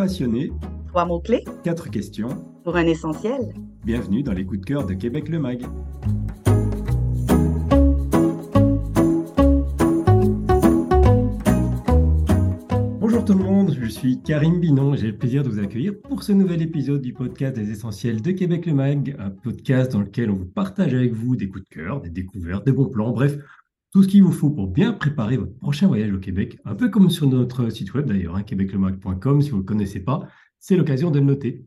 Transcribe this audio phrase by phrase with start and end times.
[0.00, 0.50] passionné.
[0.88, 1.44] Trois mots-clés.
[1.62, 2.30] Quatre questions.
[2.64, 3.52] Pour un essentiel.
[3.84, 5.60] Bienvenue dans les coups de cœur de Québec le Mag.
[12.98, 14.94] Bonjour tout le monde, je suis Karim Binon.
[14.94, 18.30] J'ai le plaisir de vous accueillir pour ce nouvel épisode du podcast des essentiels de
[18.30, 21.74] Québec le Mag, un podcast dans lequel on vous partage avec vous des coups de
[21.74, 23.36] cœur, des découvertes, des bons plans, bref,
[23.92, 26.88] tout ce qu'il vous faut pour bien préparer votre prochain voyage au Québec, un peu
[26.88, 30.28] comme sur notre site web d'ailleurs, hein, si vous ne le connaissez pas,
[30.58, 31.64] c'est l'occasion de le noter.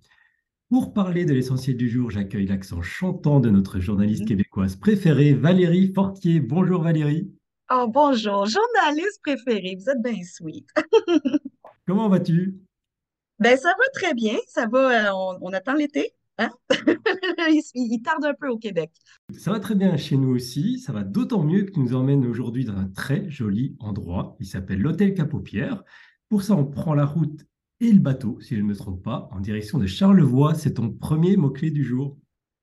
[0.69, 5.91] Pour parler de l'essentiel du jour, j'accueille l'accent chantant de notre journaliste québécoise préférée, Valérie
[5.93, 6.39] Fortier.
[6.39, 7.29] Bonjour Valérie.
[7.71, 10.67] Oh, bonjour, journaliste préférée, vous êtes bien sweet.
[11.87, 12.55] Comment vas-tu?
[13.39, 16.13] Ben, ça va très bien, ça va, euh, on attend l'été.
[16.39, 16.49] Hein?
[17.73, 18.91] il, tarde un peu au Québec.
[19.37, 20.79] Ça va très bien chez nous aussi.
[20.79, 24.35] Ça va d'autant mieux que tu nous emmènes aujourd'hui dans un très joli endroit.
[24.39, 25.83] Il s'appelle l'Hôtel Capopierre.
[26.29, 27.45] Pour ça, on prend la route
[27.79, 30.55] et le bateau, si je ne me trompe pas, en direction de Charlevoix.
[30.55, 32.17] C'est ton premier mot-clé du jour.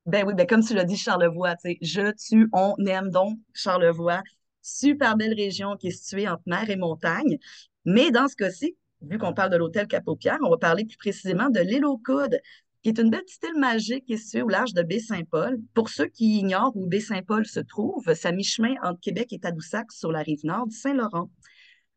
[0.07, 3.39] Ben oui, ben comme tu l'as dit, Charlevoix, tu sais, je, tu, on aime donc
[3.53, 4.23] Charlevoix.
[4.63, 7.39] Super belle région qui est située entre mer et montagne.
[7.85, 11.51] Mais dans ce cas-ci, vu qu'on parle de l'hôtel Capopierre, on va parler plus précisément
[11.51, 12.39] de l'île aux coudes,
[12.83, 15.59] qui est une belle petite île magique située au large de Baie-Saint-Paul.
[15.75, 19.93] Pour ceux qui ignorent où Baie-Saint-Paul se trouve, c'est à mi-chemin entre Québec et Tadoussac
[19.93, 21.31] sur la rive nord du Saint-Laurent.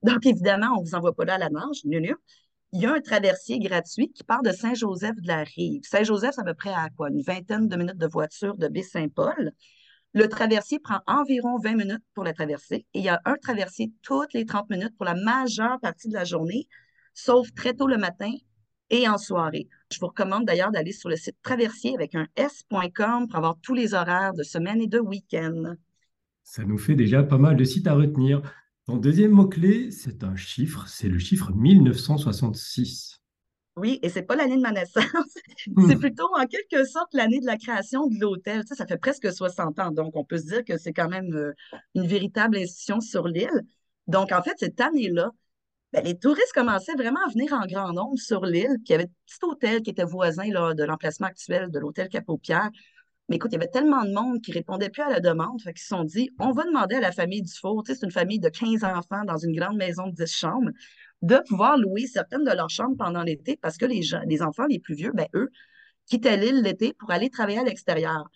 [0.01, 2.99] Donc, évidemment, on ne vous envoie pas là à la nage, Il y a un
[2.99, 5.83] traversier gratuit qui part de Saint-Joseph de la Rive.
[5.85, 7.09] Saint-Joseph, c'est à peu près à quoi?
[7.09, 9.53] Une vingtaine de minutes de voiture de Baie-Saint-Paul.
[10.13, 13.91] Le traversier prend environ 20 minutes pour la traverser et il y a un traversier
[14.03, 16.67] toutes les 30 minutes pour la majeure partie de la journée,
[17.13, 18.31] sauf très tôt le matin
[18.89, 19.67] et en soirée.
[19.93, 23.75] Je vous recommande d'ailleurs d'aller sur le site traversier avec un s.com pour avoir tous
[23.75, 25.75] les horaires de semaine et de week-end.
[26.43, 28.41] Ça nous fait déjà pas mal de sites à retenir.
[28.85, 33.21] Ton deuxième mot-clé, c'est un chiffre, c'est le chiffre 1966.
[33.75, 35.05] Oui, et c'est pas l'année de ma naissance.
[35.65, 35.87] Hmm.
[35.87, 38.63] c'est plutôt en quelque sorte l'année de la création de l'hôtel.
[38.65, 41.53] ça fait presque 60 ans, donc on peut se dire que c'est quand même euh,
[41.95, 43.63] une véritable institution sur l'île.
[44.07, 45.31] Donc, en fait, cette année-là,
[45.93, 48.77] ben, les touristes commençaient vraiment à venir en grand nombre sur l'île.
[48.83, 51.79] Puis il y avait un petit hôtel qui était voisin là, de l'emplacement actuel de
[51.79, 52.71] l'hôtel Capopierre.
[53.29, 55.61] Mais écoute, il y avait tellement de monde qui ne répondait plus à la demande.
[55.61, 58.39] Fait se sont dit, on va demander à la famille du Four, c'est une famille
[58.39, 60.71] de 15 enfants dans une grande maison de 10 chambres,
[61.21, 64.79] de pouvoir louer certaines de leurs chambres pendant l'été parce que les, les enfants les
[64.79, 65.51] plus vieux, ben, eux,
[66.07, 68.29] quittaient l'île l'été pour aller travailler à l'extérieur.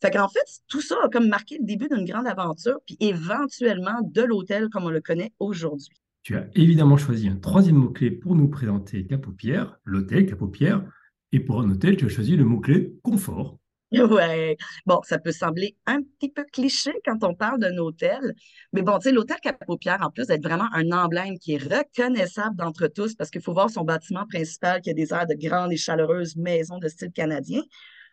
[0.00, 4.00] Fait qu'en fait, tout ça a comme marqué le début d'une grande aventure, puis éventuellement
[4.02, 5.99] de l'hôtel comme on le connaît aujourd'hui.
[6.22, 10.84] Tu as évidemment choisi un troisième mot-clé pour nous présenter Capopierre, l'hôtel Capopierre.
[11.32, 13.58] Et pour un hôtel, tu as choisi le mot-clé confort.
[13.92, 18.34] Ouais, bon, ça peut sembler un petit peu cliché quand on parle d'un hôtel,
[18.72, 22.54] mais bon, tu sais, l'hôtel Capopierre, en plus d'être vraiment un emblème qui est reconnaissable
[22.54, 25.72] d'entre tous, parce qu'il faut voir son bâtiment principal qui a des airs de grandes
[25.72, 27.62] et chaleureuses maisons de style canadien,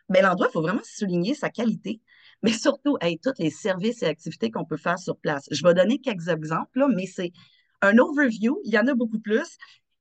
[0.08, 2.00] mais l'endroit, il faut vraiment souligner sa qualité,
[2.42, 5.46] mais surtout, avec tous les services et activités qu'on peut faire sur place.
[5.52, 7.30] Je vais donner quelques exemples, mais c'est
[7.82, 9.56] un overview, il y en a beaucoup plus.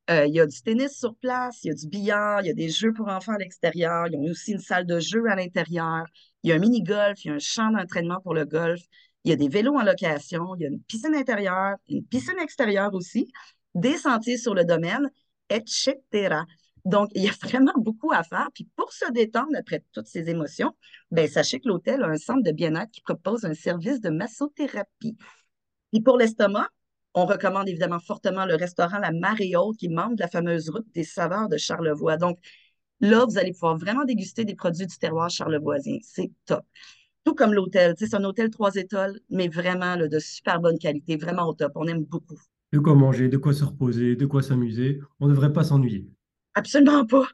[0.10, 2.50] Euh, il y a du tennis sur place, il y a du billard, il y
[2.50, 5.26] a des jeux pour enfants à l'extérieur, il y a aussi une salle de jeu
[5.30, 6.06] à l'intérieur,
[6.44, 8.80] il y a un mini-golf, il y a un champ d'entraînement pour le golf,
[9.26, 12.40] il y a des vélos en location, il y a une piscine intérieure, une piscine
[12.40, 13.30] extérieure aussi,
[13.76, 15.12] des sentiers sur le domaine,
[15.50, 16.46] etc.
[16.86, 18.50] Donc, il y a vraiment beaucoup à faire.
[18.54, 20.74] Puis pour se détendre après toutes ces émotions,
[21.12, 25.18] ben, sachez que l'hôtel a un centre de bien-être qui propose un service de massothérapie.
[25.92, 26.70] Et pour l'estomac,
[27.18, 30.70] on recommande évidemment fortement le restaurant La Marée Haute, qui est membre de la fameuse
[30.70, 32.16] route des saveurs de Charlevoix.
[32.16, 32.38] Donc,
[33.02, 35.98] là, vous allez pouvoir vraiment déguster des produits du terroir charlevoisien.
[36.04, 36.64] C'est top.
[37.24, 37.96] Tout comme l'hôtel.
[37.98, 41.72] C'est un hôtel trois étoiles, mais vraiment de super bonne qualité, vraiment au top.
[41.74, 42.38] On aime beaucoup.
[42.72, 45.00] De quoi manger, de quoi se reposer, de quoi s'amuser.
[45.20, 46.08] On ne devrait pas s'ennuyer.
[46.54, 47.26] Absolument pas.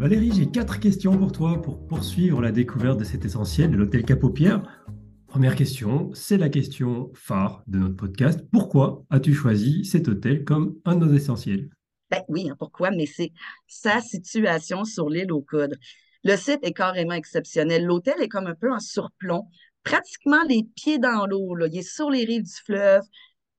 [0.00, 4.04] Valérie, j'ai quatre questions pour toi pour poursuivre la découverte de cet essentiel de l'hôtel
[4.04, 4.62] Capopierre.
[5.28, 8.40] Première question, c'est la question phare de notre podcast.
[8.50, 11.68] Pourquoi as-tu choisi cet hôtel comme un de nos essentiels?
[12.10, 12.90] Ben oui, hein, pourquoi?
[12.90, 13.32] Mais c'est
[13.66, 15.78] sa situation sur l'île aux coudes.
[16.24, 17.84] Le site est carrément exceptionnel.
[17.84, 19.50] L'hôtel est comme un peu en surplomb,
[19.84, 21.54] pratiquement les pieds dans l'eau.
[21.66, 23.02] Il est sur les rives du fleuve.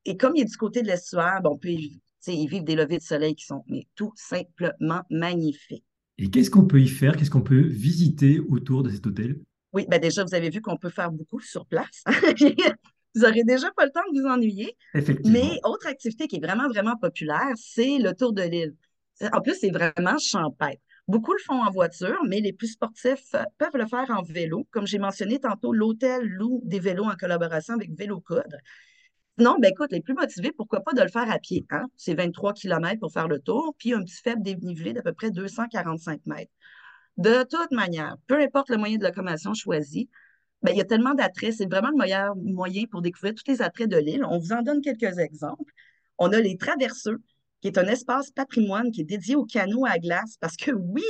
[0.05, 2.97] Et comme il est du côté de l'estuaire, ben, on peut y vivre des levées
[2.97, 5.85] de soleil qui sont mais, tout simplement magnifiques.
[6.17, 7.15] Et qu'est-ce qu'on peut y faire?
[7.15, 9.39] Qu'est-ce qu'on peut visiter autour de cet hôtel?
[9.73, 12.03] Oui, ben déjà, vous avez vu qu'on peut faire beaucoup sur place.
[13.15, 14.75] vous n'aurez déjà pas le temps de vous ennuyer.
[15.25, 18.75] Mais autre activité qui est vraiment, vraiment populaire, c'est le tour de l'île.
[19.33, 20.81] En plus, c'est vraiment champêtre.
[21.09, 24.67] Beaucoup le font en voiture, mais les plus sportifs euh, peuvent le faire en vélo.
[24.69, 28.55] Comme j'ai mentionné tantôt, l'hôtel loue des vélos en collaboration avec Vélo Code.
[29.35, 31.65] Sinon, ben écoute, les plus motivés, pourquoi pas de le faire à pied?
[31.71, 31.87] Hein?
[31.95, 35.31] C'est 23 km pour faire le tour, puis un petit faible dénivelé d'à peu près
[35.31, 36.51] 245 mètres.
[37.19, 40.07] De toute manière, peu importe le moyen de locomotion choisi,
[40.61, 41.53] ben, il y a tellement d'attraits.
[41.53, 44.23] C'est vraiment le meilleur moyen pour découvrir tous les attraits de l'île.
[44.23, 45.73] On vous en donne quelques exemples.
[46.17, 47.21] On a les traverseux,
[47.59, 51.03] qui est un espace patrimoine qui est dédié au canot à glace, parce que oui,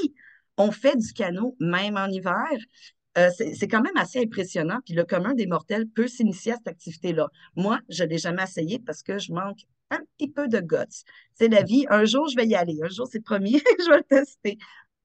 [0.57, 2.57] on fait du canot même en hiver.
[3.19, 4.79] Euh, c'est quand même assez impressionnant.
[4.85, 7.27] Puis le commun des mortels peut s'initier à cette activité-là.
[7.55, 9.59] Moi, je ne l'ai jamais essayé parce que je manque
[9.91, 11.03] un petit peu de guts.
[11.35, 11.85] C'est la vie.
[11.91, 12.79] Un jour, je vais y aller.
[12.83, 14.57] Un jour, c'est promis, je vais le tester.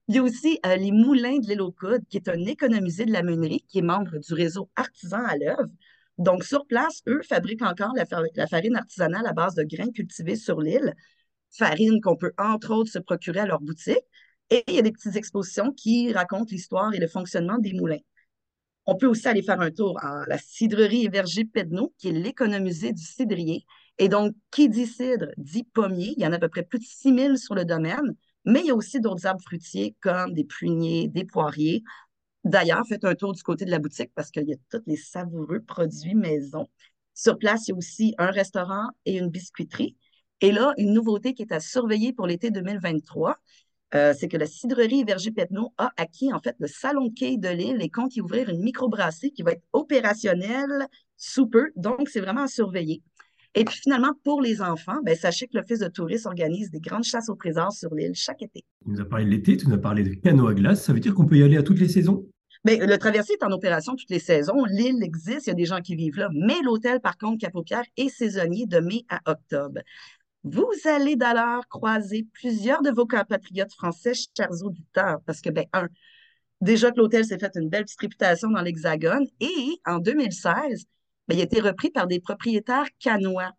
[0.07, 3.05] Il y a aussi euh, les moulins de l'île aux Coudes, qui est un économisé
[3.05, 5.71] de la meunerie, qui est membre du réseau Artisan à l'œuvre.
[6.17, 10.61] Donc, sur place, eux fabriquent encore la, farine artisanale à base de grains cultivés sur
[10.61, 10.93] l'île,
[11.49, 13.97] farine qu'on peut entre autres se procurer à leur boutique.
[14.51, 17.99] Et il y a des petites expositions qui racontent l'histoire et le fonctionnement des moulins.
[18.85, 22.11] On peut aussi aller faire un tour à la cidrerie et verger Pedneau, qui est
[22.11, 23.65] l'économisé du cidrier.
[23.97, 26.13] Et donc, qui dit cidre dit pommier.
[26.15, 28.67] Il y en a à peu près plus de 6000 sur le domaine, mais il
[28.67, 31.83] y a aussi d'autres arbres fruitiers comme des pruniers, des poiriers.
[32.43, 34.97] D'ailleurs, faites un tour du côté de la boutique parce qu'il y a tous les
[34.97, 36.67] savoureux produits maison.
[37.13, 39.95] Sur place, il y a aussi un restaurant et une biscuiterie.
[40.41, 43.37] Et là, une nouveauté qui est à surveiller pour l'été 2023,
[43.95, 45.31] euh, c'est que la cidrerie Verger
[45.77, 49.31] a acquis en fait le salon quai de l'île et compte y ouvrir une microbrasserie
[49.31, 50.87] qui va être opérationnelle
[51.17, 51.71] sous peu.
[51.75, 53.01] Donc, c'est vraiment à surveiller.
[53.55, 57.05] Et puis finalement, pour les enfants, ben, sachez que l'Office de tourisme organise des grandes
[57.05, 58.65] chasses au trésor sur l'île chaque été.
[58.83, 60.83] Tu nous as parlé de l'été, tu nous as parlé de canot à glace.
[60.83, 62.27] Ça veut dire qu'on peut y aller à toutes les saisons?
[62.65, 64.65] Bien, le traversier est en opération toutes les saisons.
[64.65, 66.29] L'île existe, il y a des gens qui vivent là.
[66.33, 69.79] Mais l'hôtel, par contre, Cap-aux-Pierres, est saisonnier de mai à octobre.
[70.43, 75.87] Vous allez d'ailleurs croiser plusieurs de vos compatriotes français, chers auditeurs, parce que, ben, un,
[76.59, 80.85] déjà que l'hôtel s'est fait une belle petite réputation dans l'Hexagone, et en 2016,
[81.27, 83.51] ben, il a été repris par des propriétaires canois.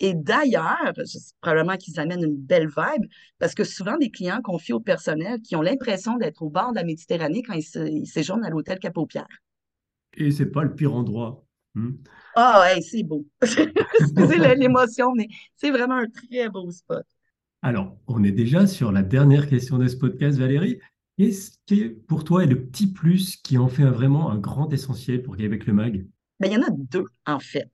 [0.00, 0.92] Et d'ailleurs,
[1.40, 3.04] probablement qu'ils amènent une belle vibe,
[3.38, 6.76] parce que souvent, des clients confient au personnel qui ont l'impression d'être au bord de
[6.76, 9.28] la Méditerranée quand ils, séjournent à l'hôtel Cap-aux-Pierres.
[10.16, 11.44] Et c'est pas le pire endroit.
[11.74, 11.92] Hmm?
[12.34, 13.26] Ah, c'est beau.
[13.42, 17.04] Excusez l'émotion, mais c'est vraiment un très beau spot.
[17.62, 20.80] Alors, on est déjà sur la dernière question de ce podcast, Valérie.
[21.16, 25.22] Qu'est-ce qui, pour toi, est le petit plus qui en fait vraiment un grand essentiel
[25.22, 26.06] pour Québec le Mag?
[26.40, 27.70] Ben, il y en a deux, en fait.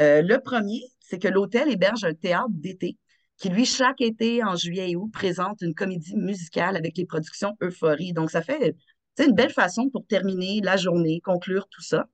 [0.00, 2.96] Euh, le premier, c'est que l'hôtel héberge un théâtre d'été
[3.36, 7.56] qui, lui, chaque été, en juillet et août, présente une comédie musicale avec les productions
[7.62, 8.12] Euphorie.
[8.12, 8.74] Donc, ça fait
[9.18, 12.06] une belle façon pour terminer la journée, conclure tout ça.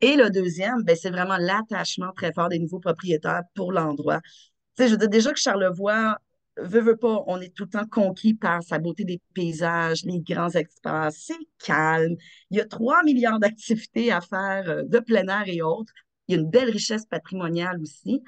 [0.00, 4.20] Et le deuxième, ben, c'est vraiment l'attachement très fort des nouveaux propriétaires pour l'endroit.
[4.78, 6.18] Je veux dire, déjà que Charlevoix,
[6.58, 10.20] veut, veut pas, on est tout le temps conquis par sa beauté des paysages, les
[10.20, 12.16] grands espaces, c'est calme.
[12.50, 15.92] Il y a 3 milliards d'activités à faire euh, de plein air et autres.
[16.26, 18.22] Il y a une belle richesse patrimoniale aussi.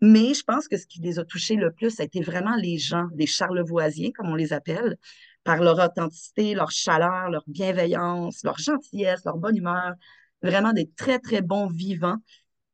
[0.00, 2.56] Mais je pense que ce qui les a touchés le plus, ça a été vraiment
[2.56, 4.96] les gens, les charlevoisiens, comme on les appelle,
[5.44, 9.94] par leur authenticité, leur chaleur, leur bienveillance, leur gentillesse, leur bonne humeur
[10.42, 12.16] vraiment des très, très bons vivants.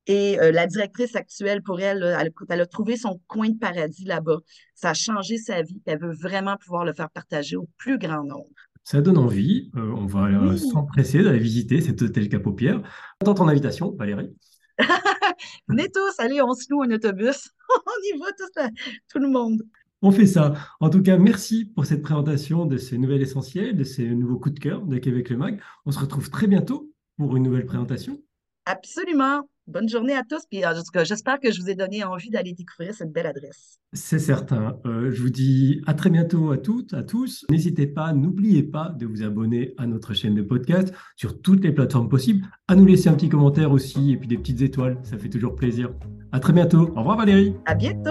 [0.08, 4.06] Et euh, la directrice actuelle, pour elle, elle, elle, a trouvé son coin de paradis
[4.06, 4.38] là-bas.
[4.74, 5.82] Ça a changé sa vie.
[5.84, 8.48] Elle veut vraiment pouvoir le faire partager au plus grand nombre.
[8.84, 9.70] Ça donne envie.
[9.76, 12.80] Euh, on va euh, s'empresser d'aller visiter cet hôtel Cap-aux-Pierres.
[13.20, 14.34] Attends ton invitation, Valérie.
[15.68, 17.50] Venez tous, allez, on se loue un autobus.
[17.68, 18.80] on y va tous,
[19.12, 19.62] tout le monde.
[20.00, 20.54] On fait ça.
[20.80, 24.54] En tout cas, merci pour cette présentation de ces nouvelles essentielles, de ces nouveaux coups
[24.54, 25.60] de cœur de Québec le Mag.
[25.84, 28.18] On se retrouve très bientôt pour une nouvelle présentation.
[28.64, 29.42] Absolument.
[29.68, 30.40] Bonne journée à tous.
[30.50, 30.62] Puis
[31.04, 33.78] j'espère que je vous ai donné envie d'aller découvrir cette belle adresse.
[33.92, 34.78] C'est certain.
[34.86, 37.44] Euh, je vous dis à très bientôt à toutes, à tous.
[37.50, 41.72] N'hésitez pas, n'oubliez pas de vous abonner à notre chaîne de podcast sur toutes les
[41.72, 44.98] plateformes possibles, à nous laisser un petit commentaire aussi et puis des petites étoiles.
[45.02, 45.90] Ça fait toujours plaisir.
[46.32, 46.90] À très bientôt.
[46.96, 47.54] Au revoir Valérie.
[47.66, 48.10] À bientôt.